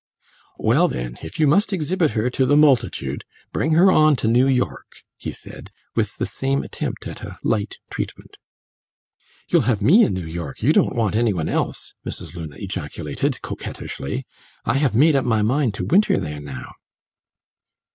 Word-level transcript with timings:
"Well, 0.57 0.87
then, 0.87 1.19
if 1.21 1.39
you 1.39 1.45
must 1.45 1.71
exhibit 1.71 2.13
her 2.17 2.31
to 2.31 2.47
the 2.47 2.57
multitude, 2.57 3.23
bring 3.53 3.73
her 3.73 3.91
on 3.91 4.15
to 4.15 4.27
New 4.27 4.47
York," 4.47 5.03
he 5.15 5.31
said, 5.31 5.69
with 5.95 6.17
the 6.17 6.25
same 6.25 6.63
attempt 6.63 7.05
at 7.05 7.21
a 7.21 7.37
light 7.43 7.77
treatment. 7.91 8.37
"You'll 9.49 9.61
have 9.69 9.79
me 9.79 10.03
in 10.03 10.15
New 10.15 10.25
York 10.25 10.63
you 10.63 10.73
don't 10.73 10.95
want 10.95 11.15
any 11.15 11.33
one 11.33 11.49
else!" 11.49 11.93
Mrs. 12.03 12.33
Luna 12.35 12.55
ejaculated, 12.57 13.43
coquettishly. 13.43 14.25
"I 14.65 14.79
have 14.79 14.95
made 14.95 15.15
up 15.15 15.23
my 15.23 15.43
mind 15.43 15.75
to 15.75 15.85
winter 15.85 16.19
there 16.19 16.41
now." 16.41 16.71